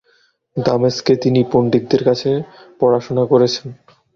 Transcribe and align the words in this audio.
দামেস্কে 0.57 1.13
তিনি 1.15 1.39
পণ্ডিতদের 1.51 2.01
কাছে 2.03 2.29
পড়াশোনা 2.79 3.23
করেছেন। 3.25 3.67